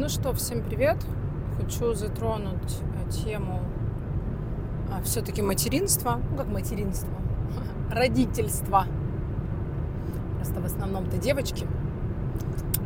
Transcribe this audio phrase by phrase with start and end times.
[0.00, 0.96] Ну что, всем привет.
[1.56, 3.58] Хочу затронуть э, тему
[4.92, 6.20] а, все-таки материнства.
[6.30, 7.12] Ну, как материнство?
[7.90, 8.86] Родительство.
[10.36, 11.66] Просто в основном-то девочки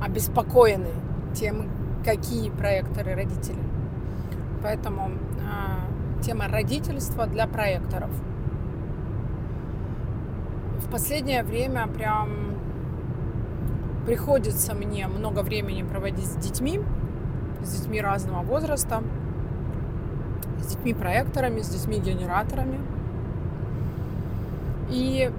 [0.00, 0.88] обеспокоены
[1.34, 1.68] тем,
[2.02, 3.62] какие проекторы родители.
[4.62, 5.10] Поэтому
[5.46, 8.10] а, тема родительства для проекторов.
[10.79, 12.56] В последнее время прям
[14.06, 16.80] приходится мне много времени проводить с детьми,
[17.65, 19.02] с детьми разного возраста,
[20.61, 22.80] с детьми-проекторами, с детьми-генераторами.
[24.91, 25.30] И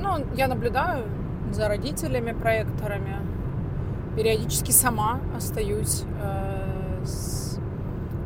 [0.00, 1.04] ну, я наблюдаю
[1.50, 3.16] за родителями-проекторами.
[4.16, 7.58] Периодически сама остаюсь э, с,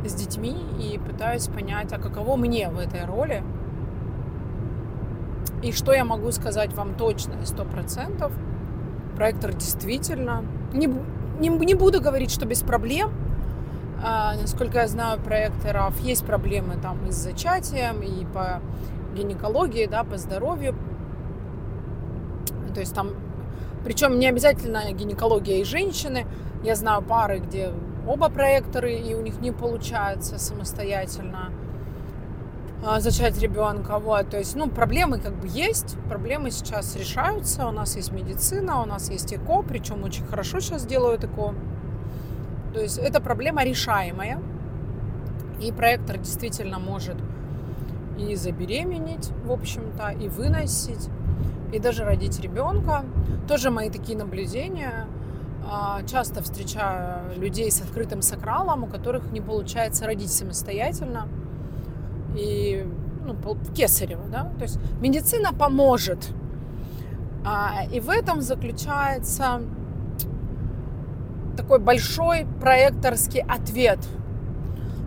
[0.04, 3.42] с детьми и пытаюсь понять, а каково мне в этой роли.
[5.62, 8.32] И что я могу сказать вам точно, сто процентов–
[9.16, 10.88] проектор действительно, не,
[11.38, 13.12] не, не буду говорить, что без проблем,
[14.02, 18.60] а, насколько я знаю, проекторов есть проблемы там и с зачатием, и по
[19.16, 20.74] гинекологии, да, по здоровью.
[22.74, 23.10] То есть там,
[23.84, 26.26] причем не обязательно гинекология и женщины.
[26.62, 27.70] Я знаю пары, где
[28.06, 31.50] оба проекторы, и у них не получается самостоятельно
[32.98, 33.98] зачать ребенка.
[33.98, 37.66] Вот, то есть, ну, проблемы как бы есть, проблемы сейчас решаются.
[37.66, 41.54] У нас есть медицина, у нас есть ЭКО, причем очень хорошо сейчас делают ЭКО.
[42.74, 44.40] То есть это проблема решаемая.
[45.60, 47.16] И проектор действительно может
[48.18, 51.08] и забеременеть, в общем-то, и выносить,
[51.72, 53.04] и даже родить ребенка.
[53.48, 55.06] Тоже мои такие наблюдения.
[55.68, 61.26] А, часто встречаю людей с открытым сакралом, у которых не получается родить самостоятельно
[62.36, 62.86] и
[63.24, 63.34] ну,
[63.74, 66.28] Кесарева, да, то есть медицина поможет.
[67.44, 69.62] А, и в этом заключается
[71.56, 73.98] такой большой проекторский ответ.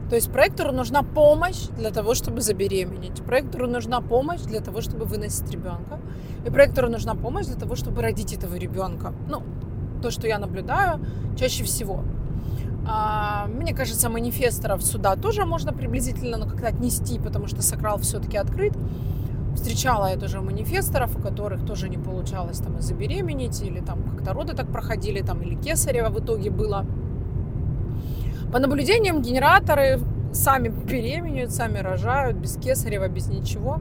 [0.10, 3.22] То есть проектору нужна помощь для того, чтобы забеременеть.
[3.24, 6.00] Проектору нужна помощь для того, чтобы выносить ребенка.
[6.46, 9.14] И проектору нужна помощь для того, чтобы родить этого ребенка.
[9.28, 9.44] Ну,
[10.02, 11.06] то, что я наблюдаю
[11.38, 12.04] чаще всего.
[12.88, 18.38] А, мне кажется, манифесторов сюда тоже можно приблизительно ну, как-то отнести, потому что Сокрал все-таки
[18.38, 18.74] открыт.
[19.56, 24.34] Встречала я тоже манифесторов, у которых тоже не получалось там и забеременеть, или там как-то
[24.34, 26.86] роды так проходили, там или кесарево в итоге было.
[28.52, 30.00] По наблюдениям генераторы
[30.34, 33.80] сами беременеют, сами рожают, без кесарева, без ничего.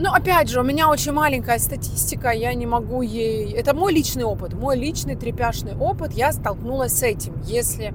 [0.00, 3.52] Ну, опять же, у меня очень маленькая статистика, я не могу ей...
[3.52, 7.34] Это мой личный опыт, мой личный трепяшный опыт, я столкнулась с этим.
[7.42, 7.92] Если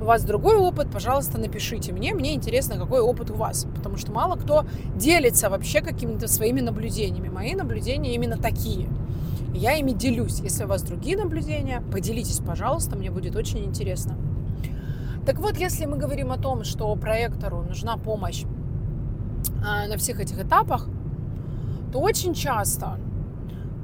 [0.00, 2.12] у вас другой опыт, пожалуйста, напишите мне.
[2.12, 3.68] Мне интересно, какой опыт у вас.
[3.76, 4.66] Потому что мало кто
[4.96, 7.28] делится вообще какими-то своими наблюдениями.
[7.28, 8.88] Мои наблюдения именно такие.
[9.54, 10.40] Я ими делюсь.
[10.40, 14.16] Если у вас другие наблюдения, поделитесь, пожалуйста, мне будет очень интересно.
[15.24, 18.44] Так вот, если мы говорим о том, что проектору нужна помощь
[19.64, 20.88] а, на всех этих этапах,
[21.92, 22.98] то очень часто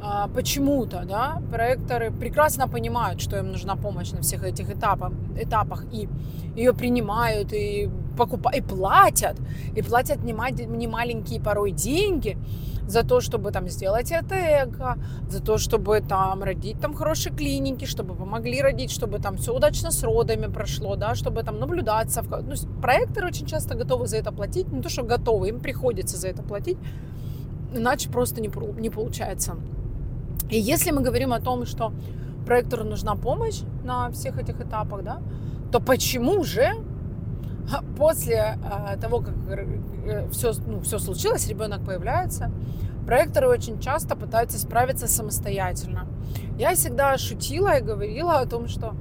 [0.03, 5.85] а, почему-то да, проекторы прекрасно понимают, что им нужна помощь на всех этих этапах, этапах
[5.93, 6.09] и
[6.55, 9.37] ее принимают, и покупают, и платят,
[9.75, 12.37] и платят не маленькие порой деньги
[12.87, 14.99] за то, чтобы там сделать это эко,
[15.29, 19.91] за то, чтобы там родить там хорошие клиники, чтобы помогли родить, чтобы там все удачно
[19.91, 22.23] с родами прошло, да, чтобы там наблюдаться.
[22.23, 26.29] Ну, проекторы очень часто готовы за это платить, не то, что готовы, им приходится за
[26.29, 26.79] это платить,
[27.77, 29.57] иначе просто не, не получается.
[30.51, 31.93] И если мы говорим о том, что
[32.47, 35.21] проектору нужна помощь на всех этих этапах, да,
[35.73, 36.75] то почему же
[37.97, 39.35] после э, того, как
[40.31, 42.51] все, э, ну, все случилось, ребенок появляется,
[43.07, 46.07] проекторы очень часто пытаются справиться самостоятельно.
[46.59, 48.95] Я всегда шутила и говорила о том, что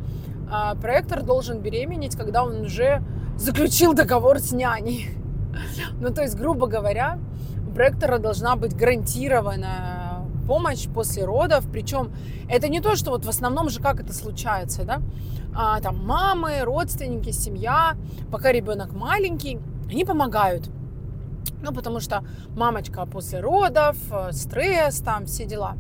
[0.50, 3.03] э, проектор должен беременеть, когда он уже
[3.38, 5.09] заключил договор с няней.
[6.00, 7.19] Ну, то есть, грубо говоря,
[7.73, 11.66] проектора должна быть гарантированная помощь после родов.
[11.72, 12.11] Причем
[12.50, 15.01] это не то, что вот в основном же как это случается, да?
[15.56, 17.95] А, там мамы, родственники, семья,
[18.31, 19.59] пока ребенок маленький,
[19.89, 20.69] они помогают.
[21.62, 22.24] Ну, потому что
[22.56, 25.75] мамочка после родов, э, стресс, там все дела.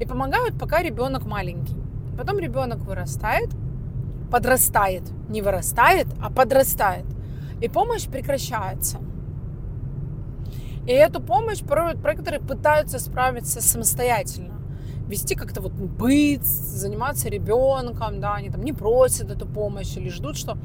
[0.00, 1.76] И помогают, пока ребенок маленький.
[2.16, 3.50] Потом ребенок вырастает,
[4.30, 7.06] подрастает, не вырастает, а подрастает.
[7.60, 8.98] И помощь прекращается.
[10.86, 14.60] И эту помощь проекторы пытаются справиться самостоятельно.
[15.08, 20.36] Вести как-то вот быт, заниматься ребенком, да, они там не просят эту помощь или ждут,
[20.36, 20.58] что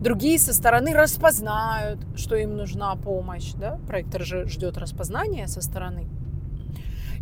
[0.00, 6.08] другие со стороны распознают, что им нужна помощь, да, проектор же ждет распознания со стороны.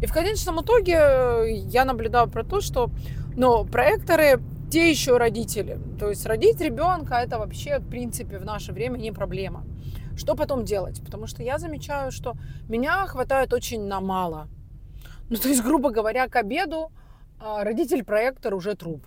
[0.03, 2.91] И в конечном итоге я наблюдаю про то, что
[3.37, 4.41] ну, проекторы
[4.71, 5.79] те еще родители.
[5.99, 9.65] То есть родить ребенка это вообще, в принципе, в наше время не проблема.
[10.17, 11.03] Что потом делать?
[11.05, 12.35] Потому что я замечаю, что
[12.69, 14.49] меня хватает очень на мало.
[15.31, 16.93] Ну, то есть, грубо говоря, к обеду
[17.41, 19.07] а, родитель-проектор уже труп.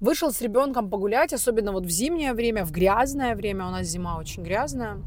[0.00, 4.16] Вышел с ребенком погулять, особенно вот в зимнее время, в грязное время, у нас зима
[4.16, 4.98] очень грязная.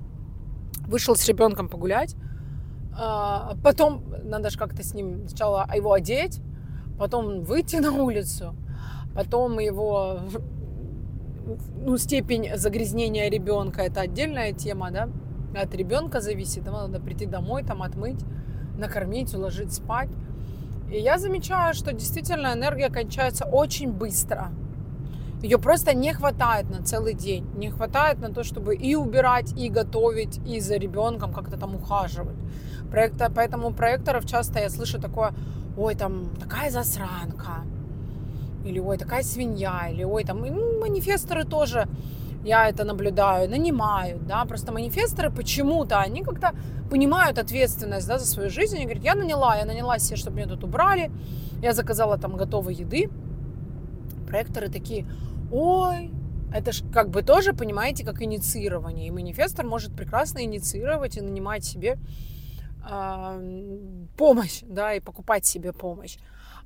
[0.88, 2.16] Вышел с ребенком погулять,
[2.98, 6.42] а, потом надо же как-то с ним сначала его одеть,
[7.00, 8.56] потом выйти на улицу,
[9.16, 10.20] потом его
[11.78, 15.10] ну, степень загрязнения ребенка это отдельная тема, да,
[15.56, 18.24] от ребенка зависит, ему надо прийти домой, там отмыть,
[18.78, 20.10] накормить, уложить спать.
[20.92, 24.52] И я замечаю, что действительно энергия кончается очень быстро.
[25.42, 27.46] Ее просто не хватает на целый день.
[27.56, 32.38] Не хватает на то, чтобы и убирать, и готовить, и за ребенком как-то там ухаживать.
[32.90, 35.34] Проекта, поэтому проекторов часто я слышу такое,
[35.78, 37.66] ой, там такая засранка,
[38.64, 41.88] или ой, такая свинья, или ой, там и манифесторы тоже
[42.44, 46.52] я это наблюдаю, нанимают, да, просто манифесторы почему-то, они как-то
[46.90, 50.48] понимают ответственность, да, за свою жизнь, они говорят, я наняла, я наняла себе, чтобы меня
[50.48, 51.12] тут убрали,
[51.62, 53.10] я заказала там готовой еды,
[54.28, 55.08] проекторы такие,
[55.52, 56.12] ой,
[56.54, 61.64] это ж как бы тоже, понимаете, как инициирование, и манифестор может прекрасно инициировать и нанимать
[61.64, 61.98] себе
[62.90, 63.80] э,
[64.18, 66.18] помощь, да, и покупать себе помощь,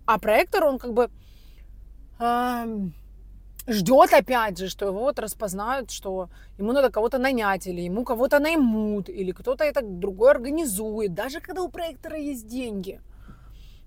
[0.05, 1.09] а проектор, он как бы
[2.19, 2.89] э,
[3.67, 8.39] ждет опять же, что его вот распознают, что ему надо кого-то нанять, или ему кого-то
[8.39, 13.01] наймут, или кто-то это другой организует, даже когда у проектора есть деньги.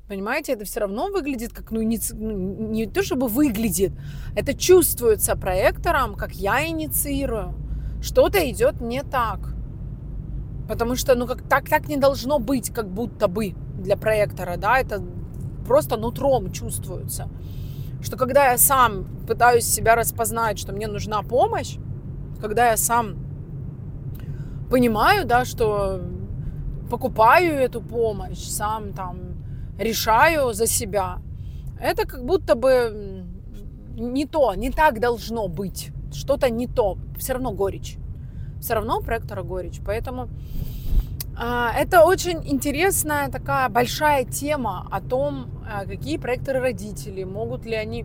[0.09, 3.93] Понимаете, это все равно выглядит как, ну, не, ну, не то чтобы выглядит,
[4.37, 7.55] это чувствуется проектором, как я инициирую.
[8.03, 9.55] Что-то идет не так.
[10.69, 14.79] Потому что, ну, как так, так не должно быть, как будто бы для проектора, да,
[14.81, 15.03] это
[15.65, 17.29] просто нутром чувствуется
[18.03, 21.77] что когда я сам пытаюсь себя распознать, что мне нужна помощь,
[22.41, 23.17] когда я сам
[24.71, 26.01] понимаю, да, что
[26.91, 29.19] покупаю эту помощь, сам там
[29.79, 31.19] решаю за себя,
[31.81, 33.25] это как будто бы
[33.97, 37.97] не то, не так должно быть, что-то не то, все равно горечь,
[38.61, 40.29] все равно проектора горечь, поэтому
[41.41, 48.05] это очень интересная такая большая тема о том, а, какие проекторы родители, могут ли они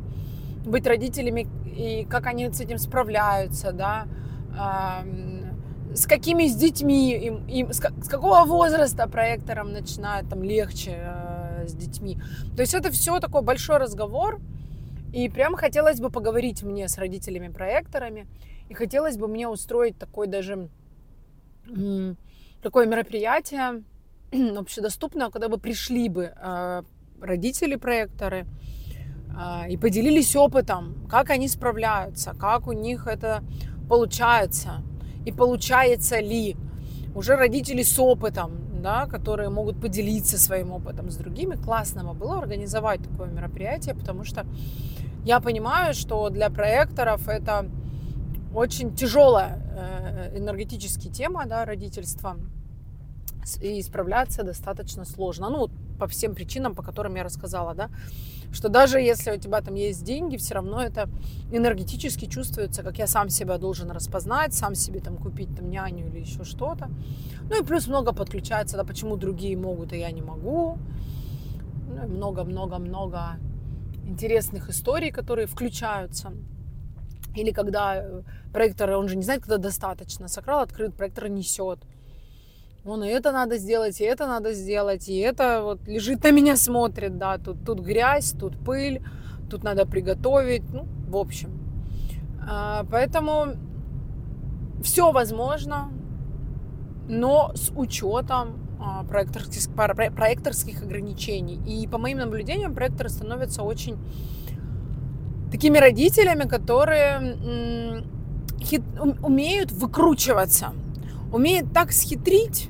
[0.65, 4.07] быть родителями и как они с этим справляются, да,
[4.57, 5.03] а,
[5.93, 10.97] с какими с детьми, им, им, с, с какого возраста проекторам начинает там легче
[11.67, 12.17] с детьми.
[12.55, 14.39] То есть это все такой большой разговор,
[15.11, 18.27] и прям хотелось бы поговорить мне с родителями-проекторами,
[18.69, 20.69] и хотелось бы мне устроить такой даже
[22.65, 23.83] такое мероприятие
[24.57, 26.83] общедоступное, куда бы пришли бы а,
[27.21, 28.47] родители проекторы
[29.37, 33.43] а, и поделились опытом, как они справляются, как у них это
[33.87, 34.81] получается
[35.27, 36.57] и получается ли.
[37.13, 41.55] Уже родители с опытом, да, которые могут поделиться своим опытом с другими.
[41.55, 44.43] Классно бы было организовать такое мероприятие, потому что
[45.23, 47.69] я понимаю, что для проекторов это
[48.55, 52.37] очень тяжелая э, энергетическая тема, да, родительства
[53.61, 55.49] и справляться достаточно сложно.
[55.49, 55.69] Ну,
[55.99, 57.89] по всем причинам, по которым я рассказала, да,
[58.51, 61.09] что даже если у тебя там есть деньги, все равно это
[61.51, 66.19] энергетически чувствуется, как я сам себя должен распознать, сам себе там купить там няню или
[66.19, 66.89] еще что-то.
[67.49, 70.77] Ну и плюс много подключается, да, почему другие могут, а я не могу.
[71.87, 73.37] Ну и много-много-много
[74.07, 76.33] интересных историй, которые включаются.
[77.35, 78.21] Или когда э,
[78.53, 80.27] проектор, он же не знает, когда достаточно.
[80.27, 81.79] Сакрал открыт, проектор несет
[82.85, 86.55] вон и это надо сделать, и это надо сделать, и это вот лежит на меня
[86.55, 89.01] смотрит, да, тут, тут грязь, тут пыль,
[89.49, 91.49] тут надо приготовить, ну, в общем.
[92.47, 93.55] А, поэтому
[94.83, 95.89] все возможно,
[97.09, 101.59] но с учетом а, проекторских, проекторских ограничений.
[101.65, 103.97] И по моим наблюдениям проекторы становятся очень
[105.51, 108.03] такими родителями, которые
[108.59, 108.81] хит,
[109.21, 110.73] умеют выкручиваться,
[111.31, 112.69] умеют так схитрить,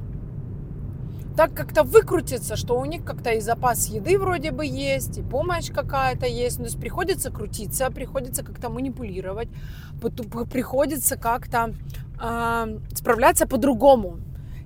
[1.35, 5.69] так как-то выкрутиться, что у них как-то и запас еды вроде бы есть, и помощь
[5.69, 6.59] какая-то есть.
[6.59, 9.49] Ну, то есть приходится крутиться, приходится как-то манипулировать,
[10.51, 11.73] приходится как-то
[12.21, 14.19] э, справляться по-другому.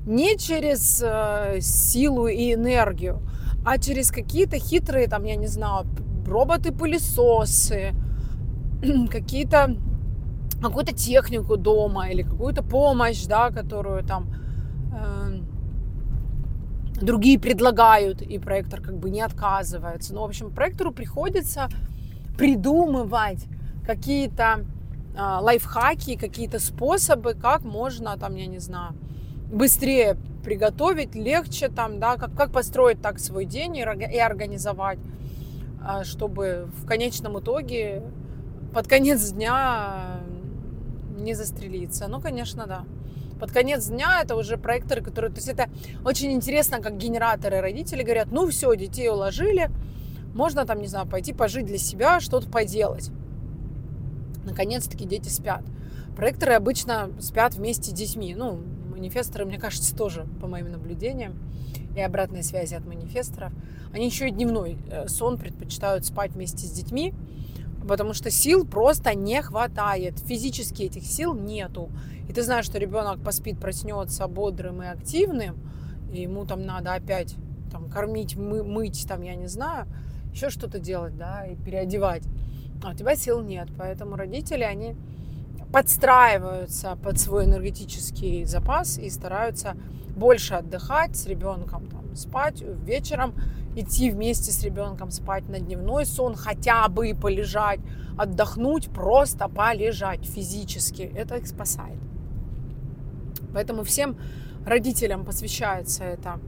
[0.05, 3.19] Не через э, силу и энергию,
[3.65, 5.85] а через какие-то хитрые, там, я не знаю,
[6.27, 7.93] роботы-пылесосы,
[9.11, 9.77] какие-то
[10.61, 14.27] какую-то технику дома или какую-то помощь, да, которую там
[14.93, 15.39] э,
[17.01, 20.13] другие предлагают, и проектор как бы не отказывается.
[20.13, 21.69] Ну, в общем, проектору приходится
[22.37, 23.45] придумывать
[23.85, 24.65] какие-то
[25.17, 28.93] а, лайфхаки, какие-то способы, как можно, там, я не знаю,
[29.51, 34.99] быстрее приготовить, легче там, да, как, как построить так свой день и, и организовать,
[36.03, 38.03] чтобы в конечном итоге
[38.73, 40.21] под конец дня
[41.17, 42.07] не застрелиться.
[42.07, 42.85] Ну, конечно, да.
[43.39, 45.31] Под конец дня это уже проекторы, которые...
[45.31, 45.69] То есть это
[46.03, 49.71] очень интересно, как генераторы родители говорят, ну все, детей уложили,
[50.33, 53.11] можно там, не знаю, пойти пожить для себя, что-то поделать.
[54.43, 55.63] Наконец-таки дети спят.
[56.15, 58.35] Проекторы обычно спят вместе с детьми.
[58.35, 58.59] Ну,
[58.99, 61.33] манифесторы, мне кажется, тоже, по моим наблюдениям,
[61.95, 63.51] и обратной связи от манифесторов.
[63.93, 67.13] Они еще и дневной э, сон предпочитают спать вместе с детьми,
[67.87, 70.19] потому что сил просто не хватает.
[70.19, 71.89] Физически этих сил нету.
[72.27, 75.57] И ты знаешь, что ребенок поспит, проснется бодрым и активным,
[76.13, 77.35] и ему там надо опять
[77.71, 79.87] там, кормить, мы, мыть, там, я не знаю,
[80.31, 82.23] еще что-то делать, да, и переодевать.
[82.83, 83.69] А у тебя сил нет.
[83.77, 84.95] Поэтому родители, они
[85.71, 89.75] подстраиваются под свой энергетический запас и стараются
[90.15, 93.33] больше отдыхать с ребенком, там, спать вечером,
[93.75, 97.79] идти вместе с ребенком спать на дневной сон, хотя бы полежать,
[98.17, 101.03] отдохнуть, просто полежать физически.
[101.03, 101.99] Это их спасает.
[103.53, 104.17] Поэтому всем
[104.65, 106.39] родителям посвящается это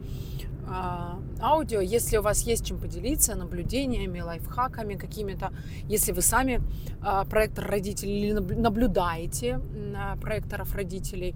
[0.67, 1.81] аудио.
[1.81, 5.51] Если у вас есть чем поделиться, наблюдениями, лайфхаками какими-то,
[5.87, 6.61] если вы сами
[7.01, 9.59] а, проектор родителей или наблюдаете
[10.21, 11.35] проекторов родителей,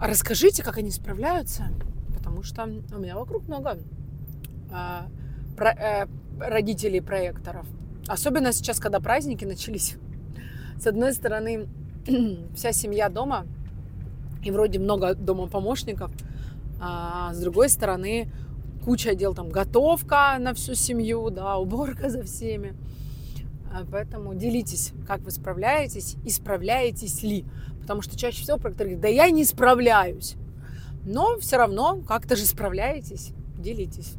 [0.00, 1.68] расскажите, как они справляются,
[2.16, 3.78] потому что у меня вокруг много
[4.70, 5.06] а,
[5.58, 6.06] э,
[6.40, 7.66] родителей проекторов.
[8.06, 9.96] Особенно сейчас, когда праздники начались.
[10.78, 11.68] С одной стороны,
[12.54, 13.46] вся семья дома,
[14.42, 16.10] и вроде много дома помощников,
[16.86, 18.30] а с другой стороны,
[18.84, 22.76] куча дел, там, готовка на всю семью, да, уборка за всеми.
[23.72, 27.46] А поэтому делитесь, как вы справляетесь и справляетесь ли.
[27.80, 30.36] Потому что чаще всего проектор говорит, да я не справляюсь.
[31.06, 34.14] Но все равно как-то же справляетесь, делитесь.